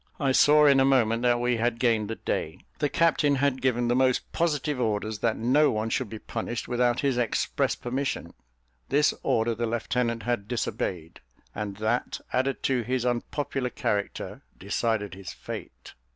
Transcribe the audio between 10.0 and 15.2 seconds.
had disobeyed, and that, added to his unpopular character, decided